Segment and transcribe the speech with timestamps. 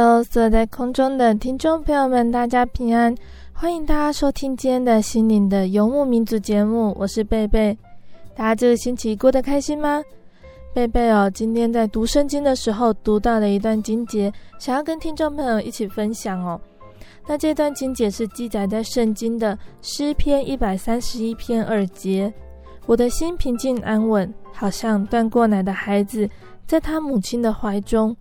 [0.00, 3.12] Hello，所有在空中的听众朋友们，大家平安！
[3.52, 7.76] 欢迎大家收听今天的心灵的游牧民族节目，我是贝贝。
[8.32, 10.00] 大家这个星期过得开心吗？
[10.72, 16.60] 贝贝哦，今天在读圣经的时候读到了一段经节，想要跟听众朋友一起分享哦。
[17.26, 22.32] 那这段经节是记载在圣经的诗篇一百三十一篇二节
[22.86, 26.30] ：“我的心平静安稳，好像断过奶的孩子，
[26.68, 28.16] 在他母亲的怀中。”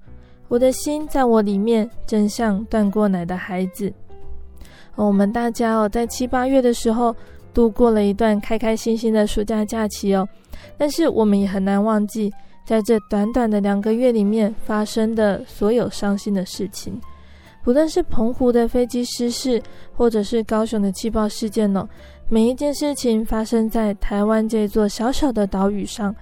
[0.48, 3.92] 我的心在我里面，真像断过奶的孩子。
[4.96, 7.16] 我们大家哦，在七八月的时候
[7.54, 10.28] 度过了一段开开心心的暑假假期哦。
[10.78, 12.34] 但是我们也很难忘记，
[12.66, 17.00] 在这短短的两个月里面发生的所有伤心的事情。
[17.64, 19.62] 不论是澎湖的飞机失事，
[19.94, 21.86] 或者是高雄的气爆事件哦，
[22.30, 26.16] 每一件事情发生在台湾这座小小的岛屿上，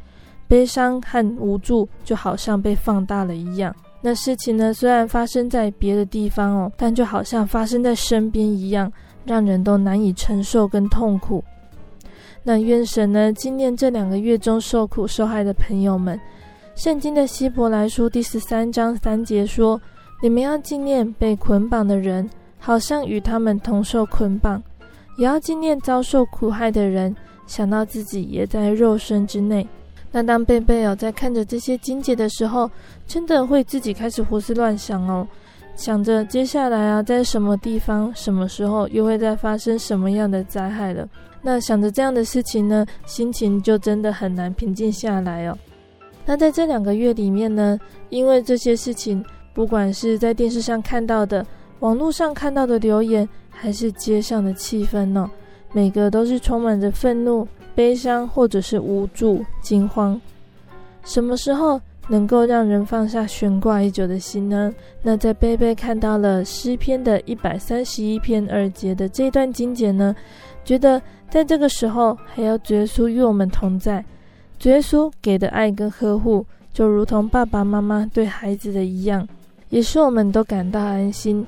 [0.48, 3.74] 悲伤和无助就好像被放大了一样。
[4.08, 8.92] 那事情呢，虽然发生在别的地方哦，但就好像发生在身边一样，
[9.26, 11.44] 让人都难以承受跟痛苦。
[12.44, 16.22] 那愿神呢，纪念这两个月中受苦受害的朋友们。
[16.76, 19.82] 圣经的希伯来书第十三章三节说
[20.22, 22.30] ：“你们要纪念被捆绑的人，
[22.60, 24.62] 好像与他们同受捆绑；
[25.18, 27.16] 也要纪念遭受苦害的人，
[27.48, 29.68] 想到自己也在肉身之内。”
[30.16, 32.72] 那当贝贝尔在看着这些金姐的时候，
[33.06, 35.28] 真的会自己开始胡思乱想哦，
[35.76, 41.06] 想着接下来啊，在什么地方、什么时候又会再发生什么样的灾害了。
[41.42, 45.58] 那想着这样的事情呢，心情就真的很难平静下来哦。
[46.26, 47.78] 那在这两个月里面呢，
[48.08, 49.22] 因为这些事情，
[49.54, 51.46] 不管是在电视上看到的、
[51.80, 55.30] 网络上看到的留言，还是街上的气氛呢，
[55.74, 57.46] 每个都是充满着愤怒。
[57.76, 60.20] 悲伤，或者是无助、惊慌，
[61.04, 64.74] 什么时候能够让人放下悬挂已久的心呢？
[65.02, 70.16] 那在贝贝看到了诗篇的一百三十一篇二节的这段经节呢，
[70.64, 74.04] 觉得在这个时候还要主耶稣与我们同在，
[74.58, 79.28] 主耶稣给的爱跟呵护，就如同爸爸妈妈对孩子的一样，
[79.70, 81.46] 也是我们都感到安心。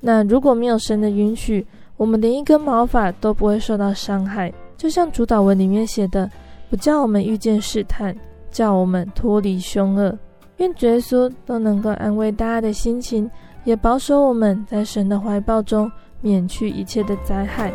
[0.00, 1.66] 那如果没有神的允许，
[1.96, 4.52] 我们连一根毛发都不会受到伤害。
[4.78, 6.30] 就像主祷文里面写的，
[6.70, 8.16] 不叫我们遇见试探，
[8.48, 10.16] 叫我们脱离凶恶。
[10.58, 13.28] 愿耶稣都能够安慰大家的心情，
[13.64, 15.90] 也保守我们在神的怀抱中，
[16.20, 17.72] 免去一切的灾害。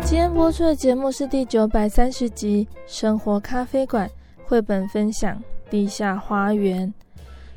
[0.00, 4.08] 今天播出的节目是第九百三十集《生活咖啡馆》
[4.46, 5.36] 绘本分享
[5.70, 6.88] 《地下花园》。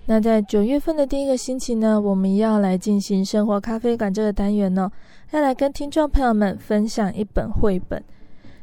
[0.06, 4.90] 那在九月份的第一个星期呢，我们要来进行生活咖啡馆这个单元哦，
[5.32, 8.03] 要来跟听众朋友们分享一本绘本。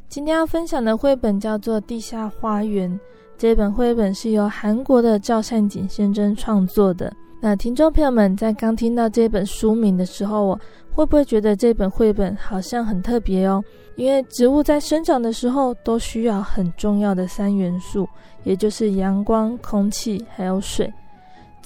[0.08, 2.90] 今天要分享的绘本叫做《地下花园》，
[3.38, 7.12] 这本绘本是由韩国的赵善景先生创作的。
[7.40, 10.60] 那听众朋友们在刚听到这本书名的时候，我
[10.92, 13.62] 会不会觉得这本绘本好像很特别哦？
[13.94, 18.08] 因为植物在生长的时候都需要很重要的三元素，
[18.42, 20.92] 也就是阳光、空气还有水。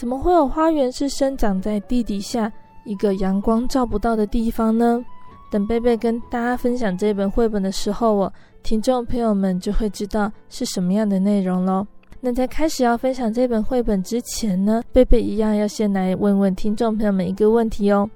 [0.03, 2.53] 怎么会有花园是生长在地底下
[2.85, 5.01] 一个阳光照不到的地方呢？
[5.49, 8.33] 等贝贝跟大家分享这本绘本的时候，我
[8.65, 11.87] 听众朋友们就会知道是什么样的内容喽。
[12.19, 18.11] 那在开始要分享这本绘本之前呢，贝贝一样要先来问问听众朋友们一个问题哦。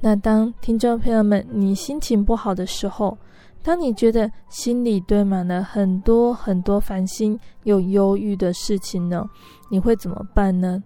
[0.00, 3.18] 那当听众朋友们你心情不好的时候，
[3.62, 9.28] 当你觉得心里堆满了很多很多烦心又忧郁的事情呢，
[9.70, 10.82] 你会怎么办呢？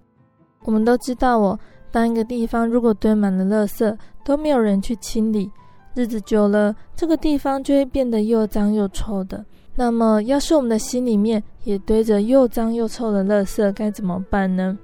[0.64, 1.58] 我们都知道哦，
[1.90, 5.50] 当一个地方如果堆满了垃圾，都没有人去清理，
[5.94, 9.44] 日子久了，这个地方就会变得又脏又臭的。
[9.76, 14.78] 那么，要是我们的心里面也堆着又脏又臭的垃圾，该怎么办呢？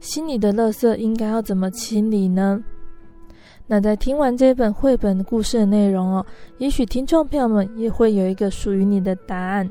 [0.00, 2.62] 心里的垃圾应该要怎么清理呢？
[3.66, 6.26] 那在听完这本绘本故事的内容哦，
[6.58, 9.66] 也许听众朋友们也会有一个属于你的答案。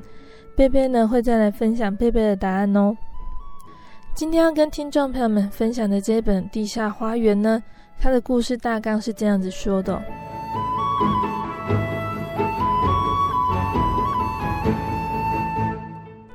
[0.56, 2.96] 贝贝呢会再来分享贝贝的答案哦。
[4.16, 7.62] 今天要跟听众朋友们分享的这本《地下花园》呢，
[8.00, 10.00] 它的故事大纲是这样子说的：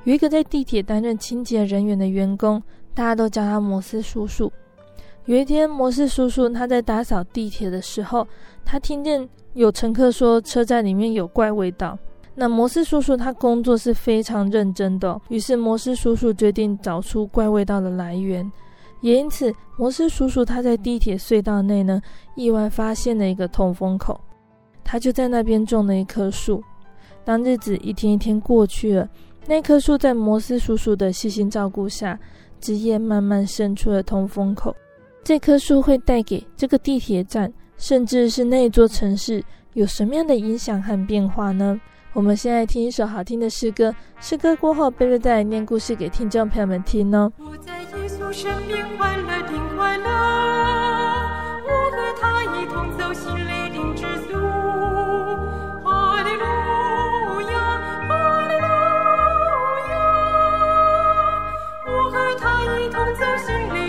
[0.02, 2.60] 有一个在地铁担任清洁人员的员工，
[2.94, 4.52] 大家都叫他摩斯叔叔。
[5.26, 8.26] 有一天，摩斯叔叔他在打扫地铁的时候，
[8.64, 11.96] 他听见有乘客说车站里面有怪味道。
[12.40, 18.48] 那摩斯叔叔他工作是非常认真的，于是摩斯叔叔决定找出怪味道的来源。
[19.00, 22.00] 也因此，摩斯叔叔他在地铁隧道内呢，
[22.36, 24.20] 意外发现了一个通风口，
[24.84, 26.62] 他就在那边种了一棵树。
[27.24, 29.08] 当日子一天一天过去了，
[29.48, 32.16] 那棵树在摩斯叔叔的细心照顾下，
[32.60, 34.72] 枝叶慢慢伸出了通风口。
[35.24, 39.42] 这棵树会带给这个地铁站，甚至是那座城市，
[39.74, 41.80] 有什么样的影响和变化呢？
[42.18, 47.32] 我们现在听一首好听的诗歌，诗歌过后，贝贝再来念故事给听众朋友们听哦。
[47.38, 50.10] 我在耶稣身边快乐的快乐，
[51.62, 54.40] 我和他一同走心灵的之路。
[55.84, 56.42] 哈利路
[57.52, 57.56] 亚，
[58.08, 58.12] 哈
[58.48, 58.66] 利路
[59.92, 59.94] 亚，
[61.86, 63.87] 我和他一同走心灵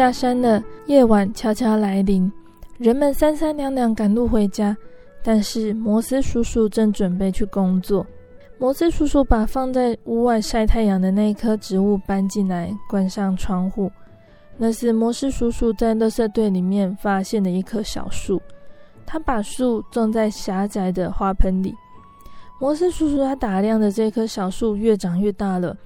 [0.00, 2.32] 下山了，夜晚悄悄来临，
[2.78, 4.74] 人们三三两两赶路回家。
[5.22, 8.06] 但是摩斯叔叔正准备去工作。
[8.58, 13.92] 摩斯叔叔把放在屋外晒太阳的那一棵植物搬进来，关上窗户。
[14.56, 18.40] 那是摩斯叔叔在垃圾堆里面发现的一棵小树。
[19.04, 21.74] 他把树种在狭窄的花盆里。
[22.58, 25.76] 摩斯叔叔他打量的这棵小树越长越大了。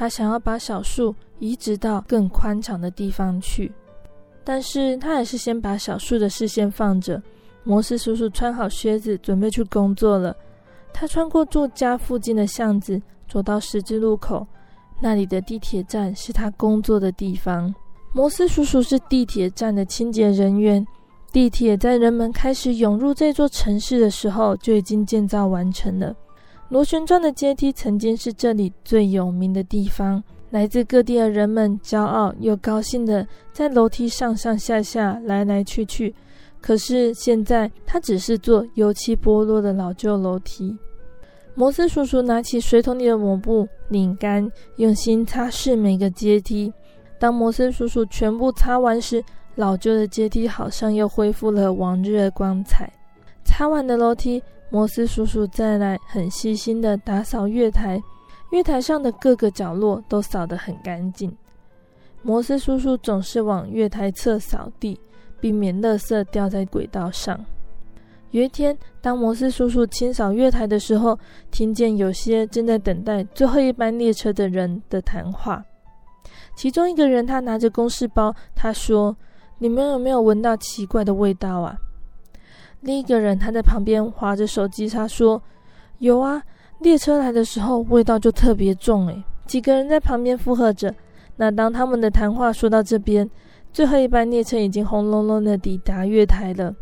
[0.00, 1.14] 他想要把小树。
[1.40, 3.70] 移植到更宽敞的地方去，
[4.44, 7.22] 但是他还是先把小树的视线放着。
[7.64, 10.36] 摩斯叔叔穿好靴子，准备去工作了。
[10.92, 14.46] 他穿过住家附近的巷子，走到十字路口，
[15.00, 17.74] 那里的地铁站是他工作的地方。
[18.12, 20.86] 摩斯叔叔是地铁站的清洁人员。
[21.32, 26.14] 地铁在人们开始涌入这座城市的时候就已经建造完成了。
[26.70, 30.22] 螺旋状的阶梯曾经是这里最有名的地方。
[30.50, 36.14] 来自各地的人们骄傲又高兴地在楼梯上上下下来来去去。
[36.60, 40.76] 可是现在，它只是座油漆剥落的老旧楼梯。
[41.54, 46.72] 摩斯叔叔拿起水桶里的抹布，拧干，用心擦拭每个阶梯。
[47.18, 49.22] 当摩斯叔叔全部擦完时，
[49.56, 52.88] 老旧的阶梯好像又恢复了往日的光彩。
[53.44, 58.00] 擦完的楼梯，摩斯叔叔再来很细心地打扫月台，
[58.52, 61.36] 月台上的各个角落都扫得很干净。
[62.22, 64.98] 摩斯叔叔总是往月台侧扫地，
[65.40, 67.44] 避免垃圾掉在轨道上。
[68.30, 71.18] 有一天，当摩斯叔叔清扫月台的时候，
[71.50, 75.64] 听见有些正在等待最后一班列车的人的谈话。
[76.54, 79.16] 其中一个人他拿着公事包，他说
[79.58, 81.76] ：“你们有没有闻到奇怪的味道啊？”
[82.80, 85.42] 另一个人他在旁边划着手机，他说
[85.98, 86.42] ：“有啊，
[86.80, 90.94] 列车来的时候味道就特别重。”诶，几个人在旁边附和着。
[91.36, 93.28] 那当他们的谈话说到这边，
[93.72, 96.74] 最后一班列车已经轰隆隆的抵达月台了。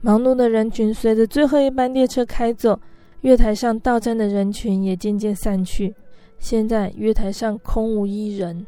[0.00, 2.78] 忙碌的人群随着最后一班列车开走，
[3.22, 5.94] 月台上到站的人群也渐渐散去。
[6.38, 8.66] 现在月台上空无一人，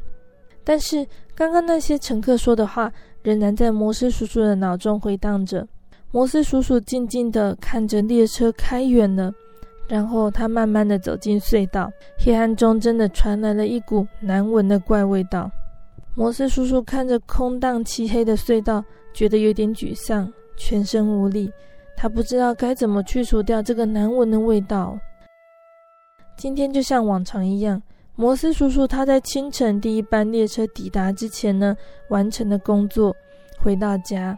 [0.63, 1.05] 但是
[1.35, 5.67] 刚刚那些乘客说的话仍然在摩斯叔叔的脑中回荡着。
[6.11, 9.31] 摩斯叔叔静静地看着列车开远了，
[9.87, 11.91] 然后他慢慢地走进隧道。
[12.17, 15.51] 黑暗中真的传来了一股难闻的怪味道。
[16.15, 20.31] 摩斯叔叔看着空荡漆黑的隧道，觉得有点沮丧。
[20.57, 21.49] 全身无力，
[21.95, 24.99] 他不知道该怎么去除掉这个难闻的味道。
[26.35, 27.81] 今天就像往常一样，
[28.15, 31.77] 摩斯叔叔他在清晨第一班列车抵达之前呢，
[32.09, 33.15] 完成了工作，
[33.59, 34.37] 回到家。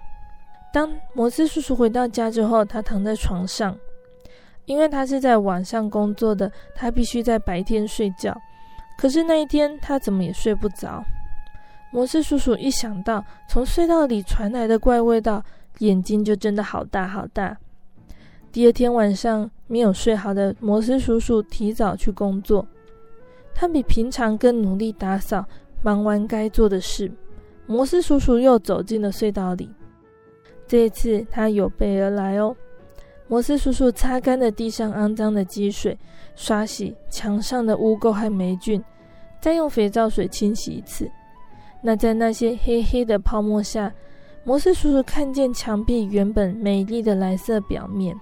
[0.74, 3.78] 当摩斯叔叔回到家之后，他躺在床上，
[4.66, 8.36] 因为他是在晚上工作的，他必须在白天睡觉。
[8.98, 11.04] 可是那一天他怎么也睡不着。
[11.92, 15.44] 摩斯叔叔一想到从隧道里传来的怪味道，
[15.80, 17.58] 眼睛就睁得好大好大。
[18.52, 22.66] 第二天晚上，没有睡好的摩斯叔叔提早去工作，
[23.54, 25.46] 他比平常更努力打扫，
[25.82, 27.12] 忙完该做的事。
[27.66, 29.70] 摩斯叔叔又走进了隧道里，
[30.72, 32.56] 这一次他有备而来哦。
[33.28, 36.00] 摩斯叔叔擦干了地上肮脏的积水，
[36.34, 38.82] 刷洗墙上的污垢和霉菌，
[39.42, 41.12] 再用肥皂水清洗一次。
[41.82, 43.94] 那在那些黑黑的泡沫下，
[44.46, 48.16] 摩斯叔叔看见墙壁原本美丽的蓝色表面。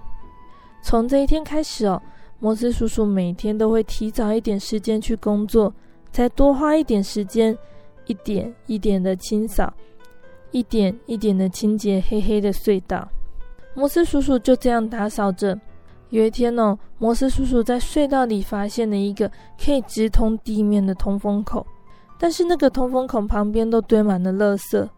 [0.82, 2.02] 从这一天开始哦，
[2.40, 5.72] 摩斯叔叔每天都会提早一点时间去工作，
[6.10, 7.56] 再多花一点时间，
[8.06, 9.72] 一点一点的清扫，
[10.50, 13.08] 一点一点的清洁黑黑的隧道。
[13.74, 15.58] 摩斯叔叔就这样打扫着。
[16.10, 19.30] 有一天哦，摩斯叔叔在隧道里发现了一个
[19.64, 21.64] 可以直通地面的通风口，
[22.18, 24.88] 但是那个通风口旁边都堆满了垃圾。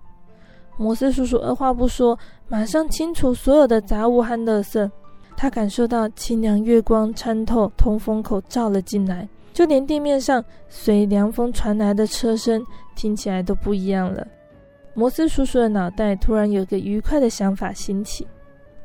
[0.79, 2.19] 摩斯叔叔二话不说，
[2.49, 4.91] 马上清除所有的杂物和垃圾。
[5.37, 12.65] 他感受到清凉月光穿透通风口照了进来，就连地面上随凉风传来的车声
[12.97, 14.27] 听起来都不一样了。
[14.95, 18.27] 摩斯叔叔的脑袋突然有个愉快的想法兴起。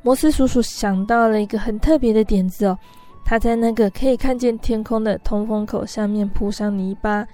[0.02, 2.78] 摩斯叔叔想到了一个很特别的点子哦，
[3.26, 7.28] 他在那个可以看见天空的通风口上面铺上泥巴。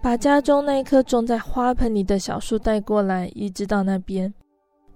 [0.00, 4.32] 把家中那一棵种在花盆里的小树带过来，移植到那边。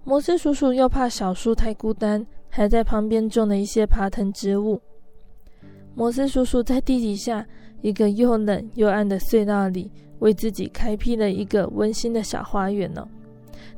[0.05, 4.81] 摩斯叔叔又怕小树太孤单，还在旁边种了一些爬藤植物。
[5.95, 7.45] 摩斯叔叔在地底下
[7.81, 13.09] 一个又冷又暗的隧道里，为自己开辟了一个温馨的小花园呢。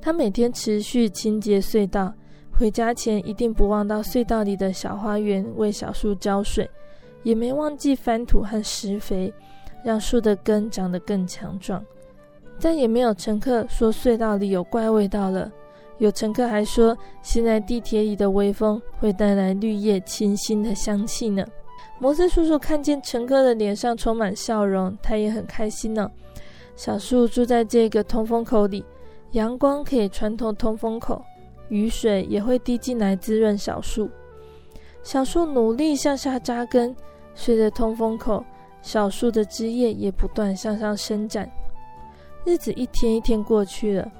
[0.05, 2.13] 他每天持续清洁隧道，
[2.53, 6.69] 回家前一定不忘到隧道里的小花园为小树浇水，
[7.23, 9.33] 也没忘记翻土和施肥。
[9.83, 11.83] 让树的根长得更强壮，
[12.59, 15.51] 再也没有乘客说隧道里有怪味道了。
[15.97, 21.43] 有乘客还说，现在地铁里的微风会带来绿叶清新的香气呢。
[21.99, 26.11] 摩斯叔叔看见乘客的脸上充满笑容，他也很开心呢。
[26.77, 28.85] 小树住在这个通风口里，
[29.35, 31.21] 阳光可以穿透通风口，
[31.69, 34.09] 雨水也会滴进来滋润小树。
[35.03, 36.95] 小树努力向下扎根，
[37.35, 38.45] 随着通风口。
[38.81, 41.51] 小树的枝叶也不断向上伸展，
[42.45, 44.13] 日子一天一天过去了。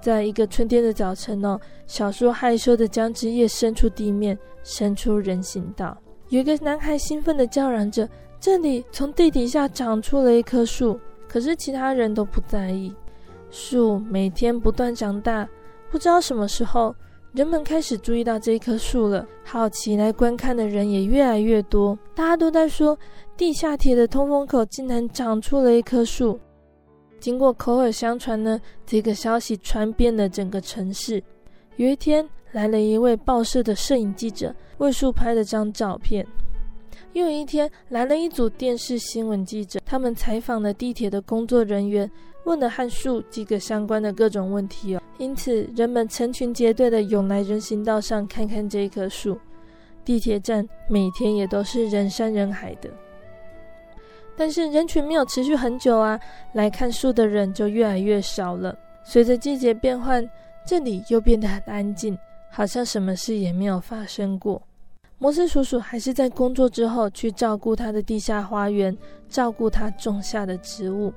[0.00, 5.96] 在一个春天的早晨哦，小树害羞地将枝叶伸出地面，伸出人行道。
[6.28, 12.94] 有一个男孩兴奋地叫嚷着：“这里从地底下长出了一棵树。”可是其他人都不在意。
[13.52, 15.46] 树每天不断长大，
[15.90, 16.94] 不知道什么时候。
[17.34, 21.98] 人们开始注意到这一棵树了，好奇来观看的人也越来越多。
[22.14, 22.98] 大家都在说，
[23.36, 26.38] 地下铁的通风口竟然长出了一棵树。
[27.20, 31.22] 经过口耳相传呢，这个消息传遍了整个城市。
[31.76, 36.26] 有一天，来了一位报社的摄影记者，为树拍了张照片。
[37.14, 42.10] 又有一天，来了一组电视新闻记者，他们采访了地铁的工作人员。
[42.44, 49.38] 问了和树几个相关的各种问题哦，因此人们成群结队的涌来人行道上看看这一棵树。
[50.04, 52.90] 地铁站每天也都是人山人海的。
[54.36, 56.18] 但是人群没有持续很久啊，
[56.54, 58.76] 来看树的人就越来越少了。
[59.04, 60.28] 随着季节变换，
[60.66, 62.18] 这里又变得很安静，
[62.50, 64.60] 好像什么事也没有发生过。
[65.18, 68.96] 摩斯叔叔还是在工作之后去照顾他的地下花园，
[69.28, 71.12] 照顾他种下的植物。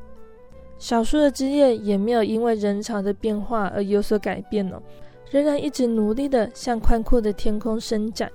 [0.77, 4.81] 小树的枝叶也没有因为人潮的变化而有所改变哦，
[5.31, 8.31] 仍然一直努力地向宽阔的天空伸展。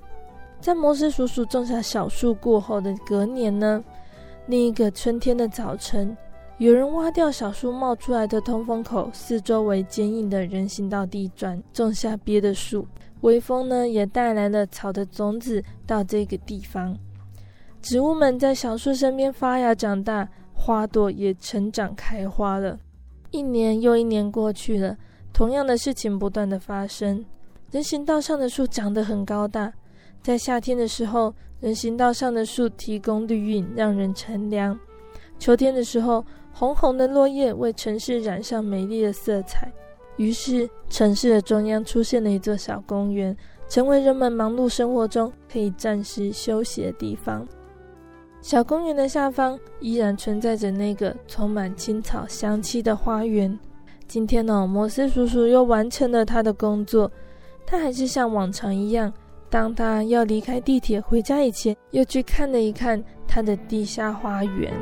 [0.61, 3.83] 在摩斯叔叔种下小树过后的隔年呢，
[4.47, 6.17] 另一个春天的早晨，
[6.59, 12.87] 有人挖掉小树冒出来的通风口，四周围坚硬的人行道地砖，种下别的树。
[13.21, 16.97] 微风呢，也带来了草的种子到这个地方。
[17.81, 20.29] 植物们在小树身边发芽长大，
[20.61, 22.79] 花朵也成长开花了。
[23.31, 24.95] 一年又一年过去了，
[25.33, 27.25] 同样的事情不断的发生。
[27.71, 29.73] 人行道上的树长得很高大，
[30.23, 34.79] 在夏天的时候，人行道上的树提供绿荫，让人乘凉。
[35.39, 39.73] 秋天的时候，红红的落叶为城市染上美丽的色彩。
[40.17, 43.35] 于是，城市的中央出现了一座小公园，
[43.69, 47.49] 成为人们忙碌生活中可以暂时休息的地方。
[48.43, 53.57] 小公园的下方依然存在着那个充满青草香气的花园。
[54.09, 57.11] 今天呢、摩斯叔叔又完成了他的工作，
[57.67, 59.13] 他还是像往常一样，
[59.49, 64.73] 当他要离开地铁回家以前，又去看了一看他的地下花园。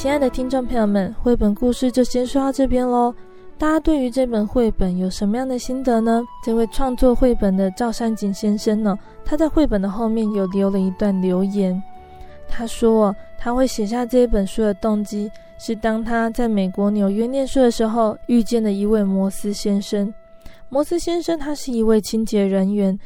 [0.00, 3.14] 亲爱的听众朋友们，绘本故事就先说到这边喽。
[3.58, 6.22] 大家对于这本绘本有什么样的心得呢？
[6.42, 11.78] 这位创作绘本的赵善景先生呢，他在绘本的后面有留了一段留言。
[12.48, 20.10] 他说，他会写下这本书的动机是当他在美国纽约念书的时候，遇见了一位摩斯先生。
[20.70, 22.98] 摩斯先生他是一位清洁人员，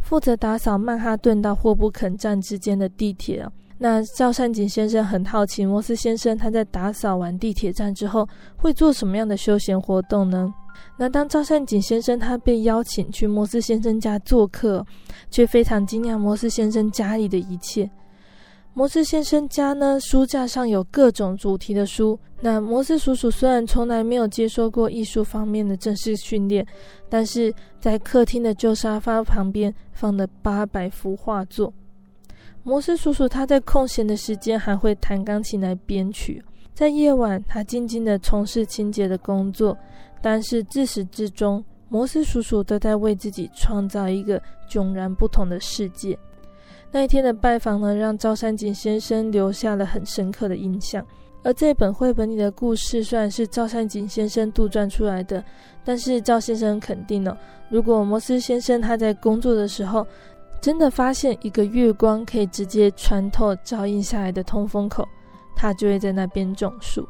[0.00, 3.46] 负责打扫曼哈顿到霍布肯站之间的地铁。
[3.80, 10.52] 那赵善景先生很好奇，摩斯先生他在打扫完地铁站之后会做什么样的休闲活动呢？
[10.96, 14.84] 那当赵善景先生他被邀请去摩斯先生家做客，
[15.30, 17.88] 却非常惊讶摩斯先生家里的一切。
[18.74, 22.18] 摩斯先生家呢，书架上有各种主题的书。
[22.40, 26.64] 那摩斯叔叔虽然从来没有接受过艺术方面的正式训练，
[27.08, 31.72] 但是在客厅的旧沙发旁边放了八百幅画作。
[32.68, 39.74] 摩斯叔叔他在空闲的时间还会弹钢琴来编曲，在夜晚他静静地从事清洁的工作，
[40.20, 46.18] 但是自始至终，摩斯叔叔都在为自己创造一个迥然不同的世界。
[46.92, 51.02] 那一天的拜访呢，让赵善景先生留下了很深刻的印象。
[51.42, 55.42] 而这本绘本里的故事虽然是赵善景先生杜撰出来的，
[55.82, 57.34] 但是赵先生肯定了，
[57.70, 60.06] 如果摩斯先生他在工作的时候，
[60.60, 65.06] 真的发现一个月光可以直接穿透照映下来的通风口，
[65.54, 67.08] 他就会在那边种树。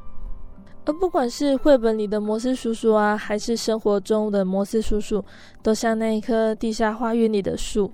[0.85, 5.23] 而不管是绘本里的摩斯叔叔啊，还是生活中的摩斯叔叔，
[5.63, 7.91] 都像那一棵地下花园里的树，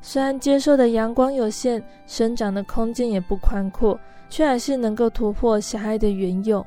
[0.00, 3.98] 虽然接受的阳光有限，生长的空间也不宽阔，
[4.30, 6.64] 却还是能够突破狭隘的原有，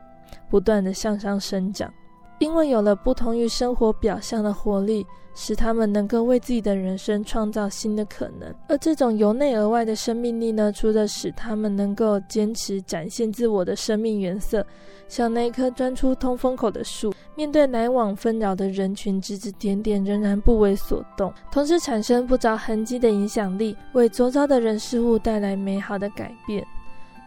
[0.49, 1.91] 不断地向上生长。
[2.37, 8.53] 因为有了不同于生活表象的活力，使他们能够为自己的人生创造新的可能。
[8.67, 14.65] 而这种由内而外的生命力呢，除了使他们能够坚持展现自我的生命原色，
[15.07, 26.65] 像那一棵钻出通风口的树，面对来往纷扰的人群指指点点，仍然不为所动，同时产生不着痕迹的影响力，为周遭的人事物带来美好的改变。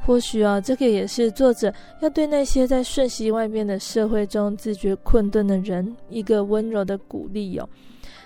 [0.07, 7.67] 或许啊，这个也是作者要对那些在瞬息万变的社会中自觉困顿的人一个温柔的鼓励哦。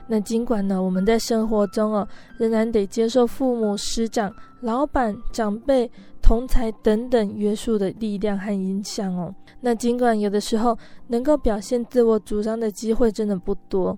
[0.08, 5.90] 那尽管呢，我们在生活中哦，仍然得接受父母、师长、老板、长辈、
[6.22, 9.34] 同才等等约束的力量和影响哦。
[9.60, 10.76] 那尽管有的时候
[11.08, 13.96] 能够表现自我主张的机会真的不多，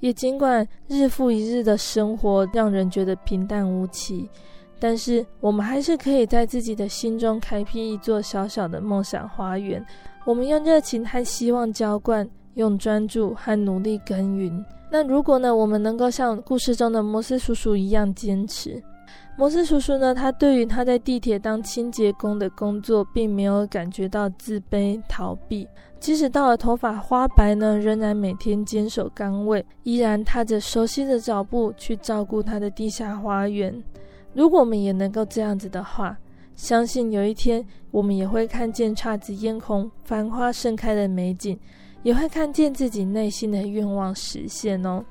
[0.00, 4.28] 也尽管日复一日的生活让人觉得平淡无奇。
[4.80, 9.84] 但是，我们还是可以在自己的心中开辟一座小小的梦想花园。
[10.24, 14.64] 我们用热情和希望浇灌，用专注和努力耕耘。
[14.90, 18.82] 那如果呢，我们能够像故事中的摩斯叔叔一样坚持，
[19.36, 25.68] 摩斯叔叔呢，他对于他在地铁当清洁工的工作，并没有感觉到自卑、逃避。
[26.00, 33.82] 即使到了头发花白呢，仍然每天坚守岗位，依然踏着熟悉的脚步去照顾他的地下花园。
[34.32, 36.16] 如果我们也能够这样子的话，
[36.54, 41.58] 相信有一天我们也会看见姹紫嫣红、繁花盛开的美景。
[42.02, 45.04] 也会看见自己内心的愿望实现哦。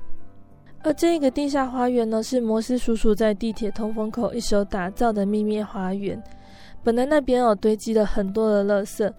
[0.82, 6.22] 而这个地下花园呢，是摩斯叔叔在地铁通风口一手打造的秘密花园。
[6.84, 9.12] 本来那边哦堆积了很多的垃圾，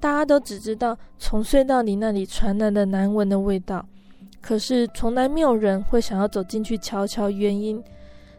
[0.00, 3.86] 大家都只知道从隧道里那里传来的难闻的味道，
[4.42, 7.82] 可是从来没有人会想要走进去瞧瞧原因。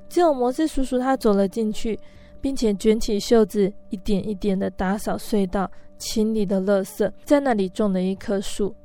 [0.10, 1.98] 只有摩斯叔叔他走了进去，
[2.42, 5.72] 并且卷起袖子，一点一点的打扫隧道。
[6.06, 8.76] 清理的垃圾，在那里种了一棵树。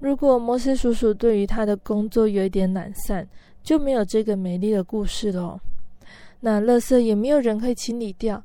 [0.00, 3.28] 如果摩斯叔叔对于他的工作有一点懒散，
[3.62, 5.60] 就没有这个美丽的故事了。
[6.40, 8.42] 那垃圾也没有人可以清理掉。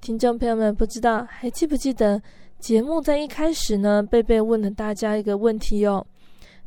[0.00, 2.20] 听众朋友们，不知道还记不记得
[2.58, 4.02] 节目在一开始呢？
[4.02, 6.04] 贝贝问了大家一个问题哦。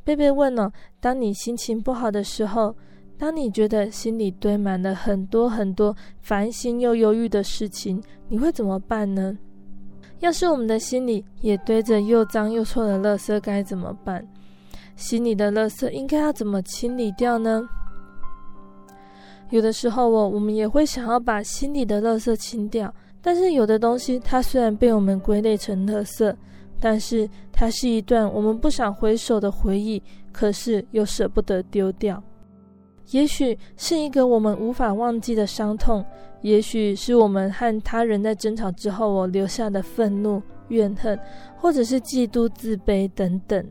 [0.05, 2.75] 贝贝问了：当你心情不好的时候，
[3.17, 9.37] 当你觉得心里堆满了很多很多烦心又忧郁的事情，你会怎么办呢？
[10.19, 14.25] 要是我们的心里也堆着又脏又臭的垃圾，该怎么办？
[14.95, 17.67] 心里的垃圾应该要怎么清理掉呢？
[19.51, 26.33] 有的时候哦，我们也会想要把心里的垃圾清掉，但是有的东西它虽然被我们归类成垃圾，
[26.79, 30.01] 但是它是一段我们不想回首的回忆，
[30.31, 32.23] 可是又舍不得丢掉。
[33.11, 36.03] 也许是一个我们无法忘记的伤痛。
[36.41, 41.19] 也许是我们和他人在争吵之后，我留下的愤怒、怨恨，
[41.57, 43.65] 或者是嫉妒、自卑等等。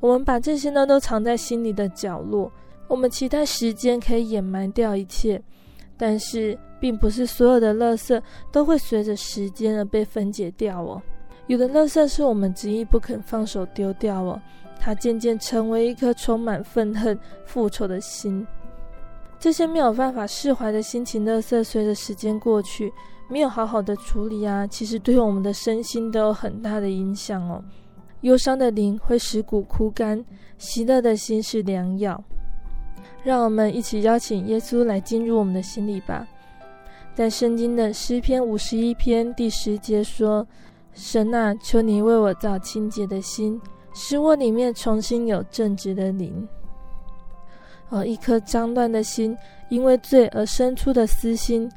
[0.00, 2.50] 我们把这些呢都藏在心里的角落。
[2.88, 5.42] 我们期待时间可以掩埋掉一切，
[5.96, 8.20] 但是并不是所有的垃圾
[8.52, 11.02] 都会随着时间而被分解掉哦。
[11.46, 14.40] 有的垃圾是我们执意不肯放手丢掉哦，
[14.78, 18.46] 它渐渐成为一颗充满愤恨、复仇的心。
[19.44, 22.90] 这些没有办法释怀的心情，垃圾随着时间过去，
[23.28, 27.62] 没有好好的处理啊，其实对我们的身心都有很大的影响哦。
[28.22, 30.24] 忧伤的灵会使骨枯干，
[30.56, 32.18] 喜乐的心是良药。
[33.22, 36.26] 让我们一起邀请耶稣来进入我们的心里吧。
[37.14, 40.46] 在圣经的诗篇五十一篇第十节说
[40.94, 43.60] ：“神啊，求你为我造清洁的心，
[43.92, 46.48] 使我里面重新有正直的灵。”
[47.90, 49.36] 而一颗脏乱的心，
[49.68, 51.70] 因为罪而生出的私心，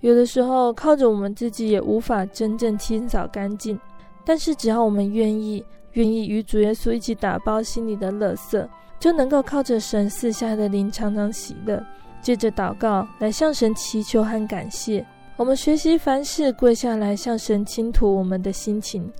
[0.00, 3.78] 有的时候靠着我们自己也无法真正清扫干净。
[4.24, 8.68] 但是只要我们愿意，愿意与主耶稣一起打包心里的垃圾，
[9.00, 11.84] 就能够靠着神赐下的灵常常喜乐。
[12.20, 15.04] 借着祷告来向神祈求和感谢，
[15.36, 19.10] 我们学习凡事跪下来向神倾吐我们的心情。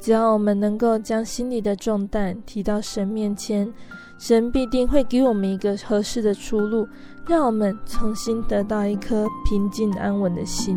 [0.00, 3.70] 只要我们能够将心里的重担提到神面前。
[4.20, 6.86] 神必定会给我们一个合适的出路，
[7.26, 10.76] 让我们重新得到一颗平静安稳的心。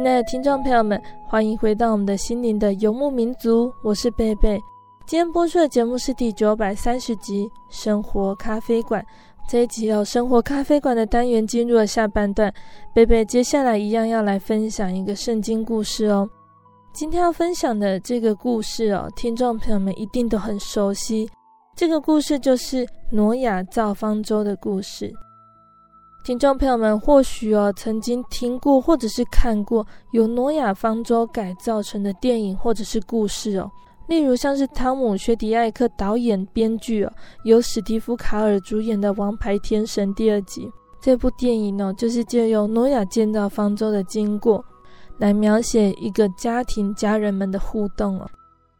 [0.00, 4.58] 亲爱的听众朋友们，欢迎回到我们的心灵的游牧民族，我是贝贝。
[5.04, 9.02] 今天播出的节目是第九百三十集《生活咖啡馆》。
[9.46, 12.50] 这一集哦，《生活咖啡馆》的单元进入了下半段，
[12.94, 16.26] 贝贝接下来一样要来分享一个圣经故事哦。
[16.94, 21.28] 今天要分享的这个故事哦，听众朋友们一定都很熟悉。
[21.76, 25.12] 这个故事就是挪亚造方舟的故事。
[26.22, 33.70] 听众朋友们或许哦曾经听过或者是看过由挪亚方舟改造成的电影或者是故事哦，
[34.06, 37.12] 例如像是汤姆·薛迪艾克导演编剧哦，
[37.44, 40.70] 由史蒂夫·卡尔主演的《王牌天神》第二集。
[41.00, 44.62] 这部电影哦，就是借由挪亚建造方舟的经过，
[45.16, 48.30] 来描写一个家庭家人们的互动哦，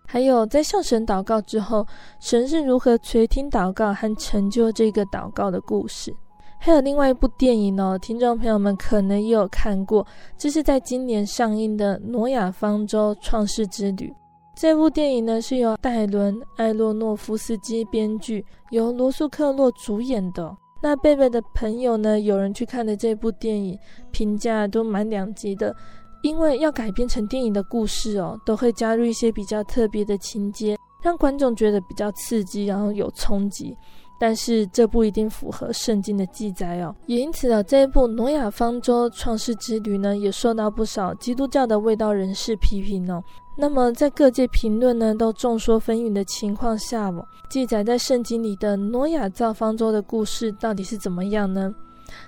[0.07, 1.87] 还有在向神祷告之后，
[2.21, 6.15] 神是如何垂听祷告和成就这个祷告的故事。
[6.63, 14.09] 还有另外一部电影哦，听众朋友们可能也有看过，这是在今年上映的《挪亚方舟创世之旅》。
[14.55, 20.55] 这部电影呢是由戴伦·艾洛诺夫斯基编剧，由罗素克洛主演的。
[20.83, 23.79] 那贝贝的朋友呢，有人去看的这部电影，
[24.11, 25.75] 评价都蛮两极的，
[26.23, 33.75] 因为要改编成电影的故事哦，都会加入一些比较特别的情节，让观众觉得比较刺激，然后有冲击。
[34.21, 43.25] 但是这不一定符合圣经的记载哦，也因此呢，这一部《挪亚方舟创世之旅》呢，也受到不少基督教的卫道人士批评哦。
[43.57, 51.75] 那么在各界评论呢都众说纷纭的情况下哦，记载在圣经里的挪亚造方舟的故事到底是怎么样呢？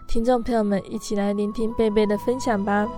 [0.07, 2.89] 听众朋友们，一起来聆听贝贝的分享吧。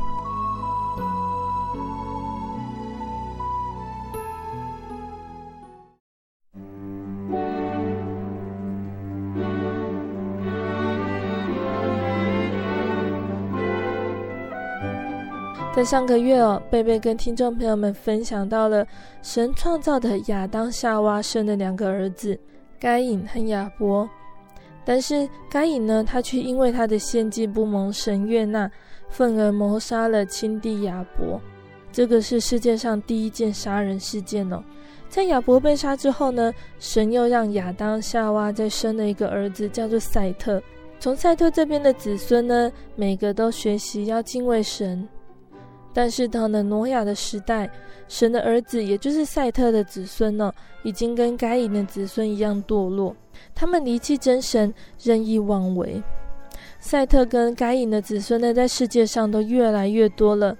[15.74, 18.86] 在上个月哦，贝贝跟听众朋友们分享到了
[19.22, 22.38] 神创造的亚当夏娃生的两个儿子
[22.78, 24.08] 该隐和亚伯，
[24.84, 28.70] 但是该隐呢，他却因为他的献祭不蒙神悦纳，
[29.08, 31.40] 愤而谋杀了亲弟亚伯。
[31.90, 34.62] 这个是世界上第一件杀人事件哦。
[35.08, 40.62] 在亚伯被杀之后呢，神又让亚当夏娃再生了一个儿子，叫做赛特。
[41.00, 45.08] 从赛特这边的子孙呢，每个都学习要敬畏神。
[45.94, 47.70] 但是到了挪亚的时代，
[48.08, 50.52] 神的儿子，也就是赛特的子孙呢，
[50.82, 53.14] 已经跟该隐的子孙一样堕落。
[53.54, 56.02] 他们离弃真神，任意妄为。
[56.80, 60.56] 赛特跟该隐的子孙呢，在世界上都越来越多了。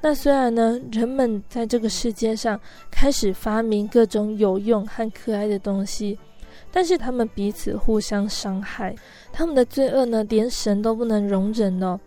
[0.00, 6.18] 那虽然呢，人们在这个世界上开始发明各种有用和可爱的东西，
[6.72, 8.94] 但是他们彼此互相伤害，
[9.32, 11.98] 他们的罪恶呢，连神都不能容忍哦。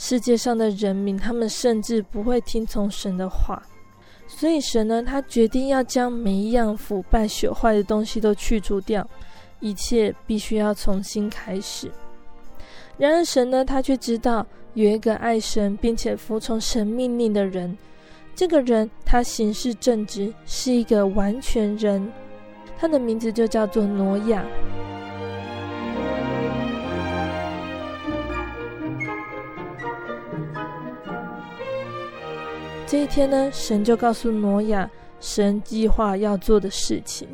[0.00, 3.60] 世界上的人民，他们甚至不会听从神的话，
[4.28, 9.04] 所以神呢，他决定要将每一样腐败朽坏的东西都去除掉，
[9.58, 11.90] 一切必须要重新开始。
[12.96, 17.76] 然而神呢，他却知道有一个爱神并且服从神命令的人，
[18.36, 22.08] 这个人他行事正直，是一个完全人，
[22.78, 24.44] 他的名字就叫做挪亚。
[32.90, 37.28] 这一天呢，神就告诉挪亚，神计划要做的事情。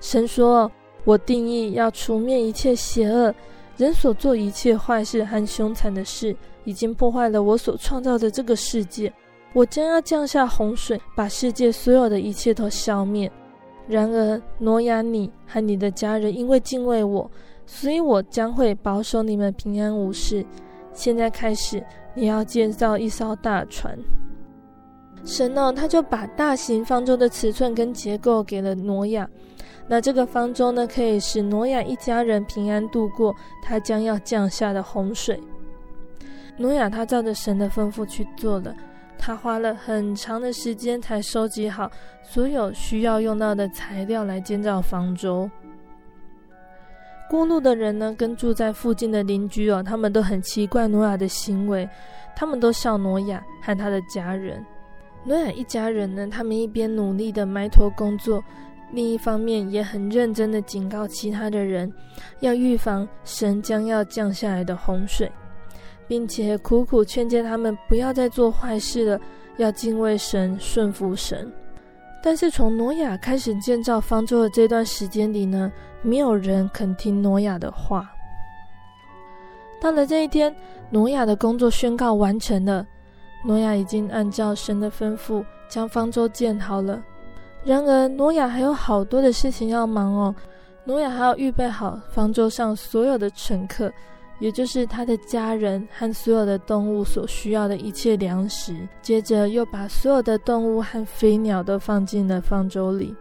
[0.00, 0.70] 神说
[1.04, 3.34] ：“我定义要除灭一切邪恶，
[3.76, 9.12] 人所做一切坏事和凶残的事，已经破坏了我所创造的这个世界。
[9.54, 13.28] 我将要降下洪水，把世界所有的一切都消灭。
[13.88, 17.28] 然而，挪亚你和你的家人因为敬畏我，
[17.66, 20.46] 所以我将会保守你们平安无事。
[20.92, 23.98] 现在开始，你要建造一艘大船。”
[25.24, 29.28] 神呢，他就把大型方舟的尺寸跟结构给了挪亚。
[29.86, 35.40] 那这个方舟呢，可以使挪亚一家人平安度过他将要降下的洪水。
[36.56, 38.74] 挪亚他照着神的吩咐去做了，
[39.18, 41.90] 他花了很长的时间才收集好
[42.22, 45.50] 所有需要用到的材料来建造方舟。
[47.28, 51.88] 过路的人呢，跟住在附近的邻居哦，他们都很奇怪挪亚的行为，
[52.36, 54.64] 他们都笑挪亚和他的家人。
[55.24, 58.42] 挪亚一家人呢，他们一边努力的埋头工作，
[58.92, 61.92] 另一方面也很认真的警告其他的人，
[62.40, 65.30] 要预防神将要降下来的洪水，
[66.08, 69.20] 并且苦苦劝诫他们不要再做坏事了，
[69.58, 71.52] 要敬畏神，顺服神。
[72.22, 75.70] 但是从挪亚开始建造方舟的这段时间里呢，
[76.02, 78.10] 没有人肯听挪亚的话。
[79.80, 80.54] 到了这一天，
[80.90, 82.86] 挪亚的工作宣告完成了，
[83.44, 87.02] 挪亚已经按照神的吩咐将方舟建好了。
[87.64, 90.34] 然而，挪亚还有好多的事情要忙哦，
[90.84, 93.92] 挪亚还要预备好方舟上所有的乘客。
[94.38, 103.14] 也就是他的家人和所有的动物所需要的一切粮食，接着又把所有的动物和飞鸟都放进了方舟里。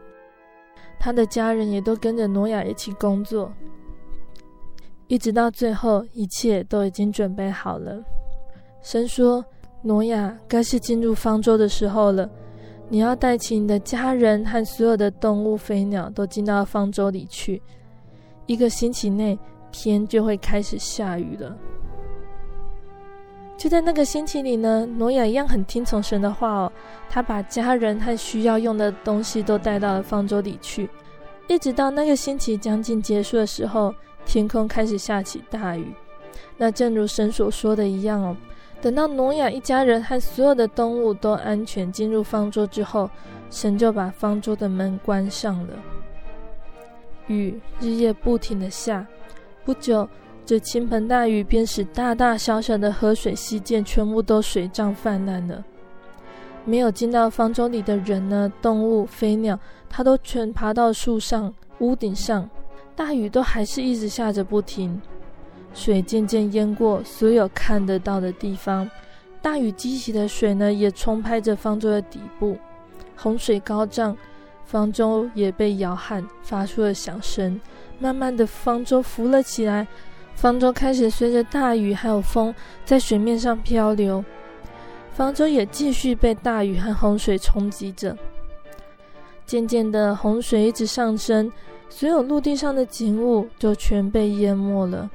[0.97, 3.51] 他的家人也都跟着挪亚一起工作，
[5.07, 8.01] 一直到最后，一切都已经准备好了。
[8.81, 9.43] 神说
[9.81, 12.29] ：“挪亚，该是进入方舟的时候了。
[12.89, 17.61] 你要带起你的家人和所有的动物、飞鸟都进到方舟里去。
[18.45, 19.37] 一个星期内。”
[19.71, 21.55] 天就会开始下雨了。
[23.55, 26.71] 就在那个星期里呢，挪亚一样很听从神的话哦，
[27.07, 30.89] 他把家人和需要用的东西都带到了方舟里去。
[31.47, 33.93] 一直到那个星期将近结束的时候，
[34.25, 35.93] 天空开始下起大雨。
[36.57, 38.35] 那正如神所说的一样哦，
[38.81, 43.09] 等到挪亚一家人和所有的动物都安全进入方舟之后，
[43.49, 45.73] 神就把方舟的门关上了。
[47.27, 49.05] 雨日夜不停地下。
[49.65, 50.07] 不久，
[50.45, 55.63] 这倾盆大雨便使大大小小的河水溪涧全部都水涨泛滥了。
[56.65, 62.49] 没有进到方舟里的人呢，动物、飞鸟，它都全爬到树上、屋顶上。
[62.95, 65.01] 大雨都还是一直下着不停，
[65.73, 68.89] 水渐渐淹过所有看得到的地方。
[69.41, 72.57] 大雨激起的水呢，也冲拍着方舟的底部，
[73.15, 74.15] 洪水高涨，
[74.65, 77.59] 方舟也被摇撼，发出了响声。
[77.99, 79.87] 慢慢的，方舟浮了起来，
[80.35, 82.53] 方舟开始随着大雨还有风
[82.83, 84.23] 在水面上漂流，
[85.13, 88.17] 方舟也继续被大雨和洪水冲击着。
[89.45, 91.51] 渐渐的，洪水一直上升，
[91.89, 95.09] 所有陆地上的景物就全被淹没了。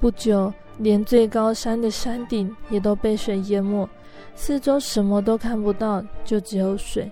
[0.00, 3.86] 不久，连最高山的山顶也都被水淹没，
[4.34, 7.10] 四周什么都看不到，就只有水。